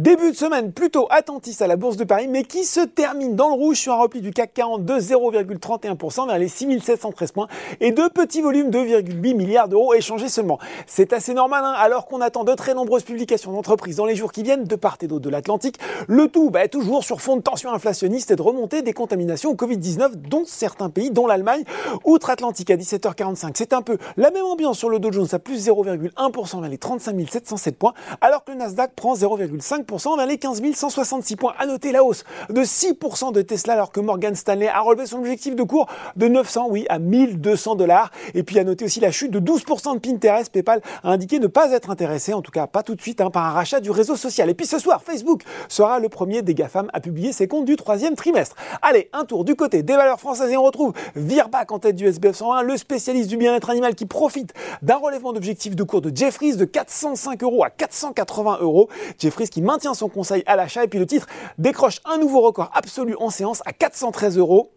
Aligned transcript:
Début 0.00 0.30
de 0.30 0.36
semaine 0.36 0.72
plutôt 0.72 1.08
attentiste 1.10 1.60
à 1.60 1.66
la 1.66 1.76
Bourse 1.76 1.98
de 1.98 2.04
Paris, 2.04 2.26
mais 2.26 2.42
qui 2.42 2.64
se 2.64 2.80
termine 2.80 3.36
dans 3.36 3.48
le 3.48 3.54
rouge 3.54 3.76
sur 3.76 3.92
un 3.92 4.00
repli 4.00 4.22
du 4.22 4.30
CAC 4.30 4.54
40 4.54 4.86
de 4.86 4.94
0,31% 4.94 6.26
vers 6.26 6.38
les 6.38 6.48
6713 6.48 7.32
points 7.32 7.48
et 7.80 7.92
de 7.92 8.08
petits 8.08 8.40
volumes 8.40 8.70
de 8.70 8.78
2,8 8.78 9.34
milliards 9.36 9.68
d'euros 9.68 9.92
échangés 9.92 10.30
seulement. 10.30 10.58
C'est 10.86 11.12
assez 11.12 11.34
normal, 11.34 11.64
hein, 11.66 11.74
alors 11.76 12.06
qu'on 12.06 12.22
attend 12.22 12.44
de 12.44 12.54
très 12.54 12.72
nombreuses 12.72 13.02
publications 13.02 13.52
d'entreprises 13.52 13.96
dans 13.96 14.06
les 14.06 14.16
jours 14.16 14.32
qui 14.32 14.42
viennent 14.42 14.64
de 14.64 14.74
part 14.74 14.96
et 15.02 15.06
d'autre 15.06 15.20
de 15.20 15.28
l'Atlantique. 15.28 15.76
Le 16.08 16.28
tout, 16.28 16.48
bah, 16.48 16.66
toujours 16.66 17.04
sur 17.04 17.20
fond 17.20 17.36
de 17.36 17.42
tension 17.42 17.70
inflationniste 17.70 18.30
et 18.30 18.36
de 18.36 18.42
remontée 18.42 18.80
des 18.80 18.94
contaminations 18.94 19.50
au 19.50 19.54
Covid-19, 19.54 20.12
dont 20.14 20.44
certains 20.46 20.88
pays, 20.88 21.10
dont 21.10 21.26
l'Allemagne. 21.26 21.64
Outre-Atlantique 22.06 22.70
à 22.70 22.76
17h45, 22.76 23.50
c'est 23.54 23.74
un 23.74 23.82
peu 23.82 23.98
la 24.16 24.30
même 24.30 24.46
ambiance 24.46 24.78
sur 24.78 24.88
le 24.88 24.98
Dow 24.98 25.12
Jones 25.12 25.28
à 25.32 25.38
plus 25.38 25.68
0,1% 25.68 26.60
vers 26.62 26.70
les 26.70 26.78
35 26.78 27.16
707 27.28 27.76
points, 27.76 27.92
alors 28.22 28.44
que 28.44 28.52
le 28.52 28.56
Nasdaq 28.56 28.94
prend 28.94 29.14
0,5% 29.14 29.89
vers 30.16 30.26
les 30.26 30.38
15 30.38 30.62
166 30.74 31.36
points. 31.36 31.54
À 31.58 31.66
noter 31.66 31.92
la 31.92 32.04
hausse 32.04 32.24
de 32.48 32.62
6% 32.62 33.32
de 33.32 33.42
Tesla, 33.42 33.74
alors 33.74 33.90
que 33.90 34.00
Morgan 34.00 34.34
Stanley 34.34 34.68
a 34.68 34.80
relevé 34.80 35.06
son 35.06 35.18
objectif 35.18 35.56
de 35.56 35.62
cours 35.62 35.86
de 36.16 36.28
900, 36.28 36.68
oui, 36.70 36.86
à 36.88 36.98
1200 36.98 37.74
dollars. 37.74 38.10
Et 38.34 38.42
puis 38.42 38.58
à 38.58 38.64
noter 38.64 38.84
aussi 38.84 39.00
la 39.00 39.10
chute 39.10 39.30
de 39.30 39.40
12% 39.40 39.94
de 39.94 39.98
Pinterest. 39.98 40.52
PayPal 40.52 40.80
a 41.02 41.10
indiqué 41.10 41.38
ne 41.38 41.46
pas 41.46 41.72
être 41.72 41.90
intéressé, 41.90 42.32
en 42.34 42.42
tout 42.42 42.52
cas 42.52 42.66
pas 42.66 42.82
tout 42.82 42.94
de 42.94 43.00
suite, 43.00 43.20
hein, 43.20 43.30
par 43.30 43.44
un 43.44 43.50
rachat 43.50 43.80
du 43.80 43.90
réseau 43.90 44.16
social. 44.16 44.48
Et 44.48 44.54
puis 44.54 44.66
ce 44.66 44.78
soir, 44.78 45.02
Facebook 45.02 45.42
sera 45.68 45.98
le 45.98 46.08
premier 46.08 46.42
des 46.42 46.54
GAFAM 46.54 46.88
à 46.92 47.00
publier 47.00 47.32
ses 47.32 47.48
comptes 47.48 47.64
du 47.64 47.76
troisième 47.76 48.14
trimestre. 48.14 48.56
Allez, 48.82 49.08
un 49.12 49.24
tour 49.24 49.44
du 49.44 49.56
côté 49.56 49.82
des 49.82 49.96
valeurs 49.96 50.20
françaises 50.20 50.50
et 50.50 50.56
on 50.56 50.62
retrouve 50.62 50.92
Virbac 51.16 51.72
en 51.72 51.78
tête 51.78 51.96
du 51.96 52.06
SBF 52.06 52.36
101, 52.36 52.62
le 52.62 52.76
spécialiste 52.76 53.28
du 53.28 53.36
bien-être 53.36 53.70
animal 53.70 53.94
qui 53.94 54.06
profite 54.06 54.52
d'un 54.82 54.96
relèvement 54.96 55.32
d'objectif 55.32 55.74
de 55.74 55.82
cours 55.82 56.00
de 56.00 56.14
Jeffries 56.14 56.56
de 56.56 56.64
405 56.64 57.42
euros 57.42 57.64
à 57.64 57.70
480 57.70 58.58
euros. 58.60 58.88
Jeffries 59.18 59.48
qui 59.48 59.62
maintient 59.62 59.79
son 59.94 60.08
conseil 60.08 60.42
à 60.46 60.56
l'achat 60.56 60.84
et 60.84 60.88
puis 60.88 60.98
le 60.98 61.06
titre 61.06 61.26
décroche 61.58 62.00
un 62.04 62.18
nouveau 62.18 62.40
record 62.40 62.70
absolu 62.74 63.14
en 63.18 63.30
séance 63.30 63.62
à 63.66 63.72
413 63.72 64.38
euros. 64.38 64.72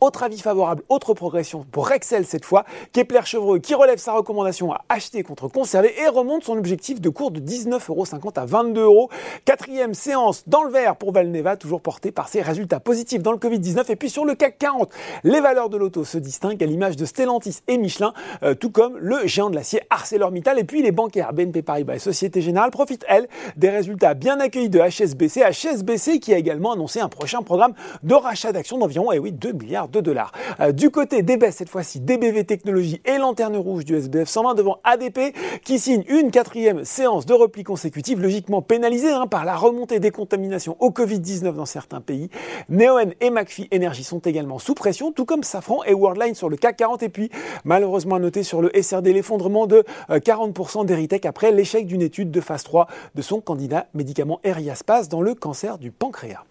Autre 0.00 0.22
avis 0.22 0.38
favorable, 0.38 0.84
autre 0.88 1.12
progression 1.12 1.66
pour 1.72 1.88
Rexel 1.88 2.24
cette 2.24 2.44
fois. 2.44 2.64
Kepler 2.92 3.22
Chevreux 3.24 3.58
qui 3.58 3.74
relève 3.74 3.98
sa 3.98 4.12
recommandation 4.12 4.72
à 4.72 4.82
acheter 4.88 5.24
contre 5.24 5.48
conserver 5.48 5.92
et 6.00 6.06
remonte 6.06 6.44
son 6.44 6.56
objectif 6.56 7.00
de 7.00 7.08
cours 7.08 7.32
de 7.32 7.40
19,50€ 7.40 8.38
à 8.38 8.46
22 8.46 8.80
euros. 8.80 9.10
Quatrième 9.44 9.94
séance 9.94 10.44
dans 10.46 10.62
le 10.62 10.70
vert 10.70 10.94
pour 10.94 11.10
Valneva, 11.10 11.56
toujours 11.56 11.80
porté 11.80 12.12
par 12.12 12.28
ses 12.28 12.42
résultats 12.42 12.78
positifs 12.78 13.24
dans 13.24 13.32
le 13.32 13.38
Covid-19. 13.38 13.90
Et 13.90 13.96
puis 13.96 14.08
sur 14.08 14.24
le 14.24 14.36
CAC 14.36 14.58
40, 14.58 14.88
les 15.24 15.40
valeurs 15.40 15.68
de 15.68 15.76
l'auto 15.76 16.04
se 16.04 16.18
distinguent 16.18 16.62
à 16.62 16.66
l'image 16.66 16.94
de 16.94 17.04
Stellantis 17.04 17.58
et 17.66 17.76
Michelin, 17.76 18.12
euh, 18.44 18.54
tout 18.54 18.70
comme 18.70 18.96
le 18.98 19.26
géant 19.26 19.50
de 19.50 19.56
l'acier 19.56 19.80
ArcelorMittal. 19.90 20.60
Et 20.60 20.64
puis 20.64 20.80
les 20.80 20.92
bancaires 20.92 21.32
BNP 21.32 21.62
Paribas 21.62 21.96
et 21.96 21.98
Société 21.98 22.40
Générale 22.40 22.70
profitent, 22.70 23.04
elles, 23.08 23.26
des 23.56 23.70
résultats 23.70 24.14
bien 24.14 24.38
accueillis 24.38 24.70
de 24.70 24.78
HSBC. 24.78 25.42
HSBC 25.42 26.20
qui 26.20 26.32
a 26.32 26.38
également 26.38 26.70
annoncé 26.70 27.00
un 27.00 27.08
prochain 27.08 27.42
programme 27.42 27.74
de 28.04 28.14
rachat 28.14 28.52
d'actions 28.52 28.78
d'environ, 28.78 29.10
eh 29.10 29.18
oui, 29.18 29.32
2 29.32 29.50
milliards 29.54 29.87
de 29.90 30.00
dollars. 30.00 30.32
Euh, 30.60 30.72
du 30.72 30.90
côté 30.90 31.22
des 31.22 31.36
baisses, 31.36 31.56
cette 31.56 31.68
fois-ci, 31.68 32.00
DBV 32.00 32.44
Technologies 32.44 33.00
et 33.04 33.18
Lanterne 33.18 33.56
Rouge 33.56 33.84
du 33.84 33.96
SBF 33.96 34.28
120 34.28 34.54
devant 34.54 34.78
ADP 34.84 35.34
qui 35.64 35.78
signe 35.78 36.04
une 36.08 36.30
quatrième 36.30 36.84
séance 36.84 37.26
de 37.26 37.34
repli 37.34 37.64
consécutive, 37.64 38.20
logiquement 38.20 38.62
pénalisée 38.62 39.10
hein, 39.10 39.26
par 39.26 39.44
la 39.44 39.56
remontée 39.56 40.00
des 40.00 40.10
contaminations 40.10 40.76
au 40.80 40.90
Covid-19 40.90 41.52
dans 41.54 41.66
certains 41.66 42.00
pays. 42.00 42.30
Neoen 42.68 43.12
et 43.20 43.30
McPhee 43.30 43.68
Energy 43.74 44.04
sont 44.04 44.20
également 44.20 44.58
sous 44.58 44.74
pression, 44.74 45.12
tout 45.12 45.24
comme 45.24 45.42
Safran 45.42 45.84
et 45.84 45.94
Worldline 45.94 46.34
sur 46.34 46.48
le 46.48 46.56
CAC 46.56 46.76
40. 46.76 47.02
Et 47.02 47.08
puis, 47.08 47.30
malheureusement 47.64 48.16
à 48.16 48.18
noter 48.18 48.42
sur 48.42 48.62
le 48.62 48.70
SRD 48.80 49.12
l'effondrement 49.12 49.66
de 49.66 49.84
40% 50.10 50.80
euh, 50.80 50.84
d'Eritech 50.84 51.26
après 51.26 51.52
l'échec 51.52 51.86
d'une 51.86 52.02
étude 52.02 52.30
de 52.30 52.40
phase 52.40 52.64
3 52.64 52.86
de 53.14 53.22
son 53.22 53.40
candidat 53.40 53.86
médicament 53.94 54.40
Eriaspas 54.44 55.04
dans 55.08 55.22
le 55.22 55.34
cancer 55.34 55.78
du 55.78 55.90
pancréas. 55.90 56.44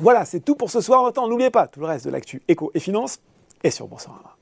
Voilà, 0.00 0.24
c'est 0.24 0.40
tout 0.40 0.54
pour 0.54 0.70
ce 0.70 0.80
soir. 0.80 1.02
Autant, 1.02 1.26
n'oubliez 1.26 1.50
pas 1.50 1.66
tout 1.66 1.80
le 1.80 1.86
reste 1.86 2.04
de 2.04 2.10
l'actu 2.10 2.40
éco 2.46 2.70
et 2.74 2.80
finance 2.80 3.20
est 3.64 3.70
sur 3.70 3.88
Boursorama. 3.88 4.36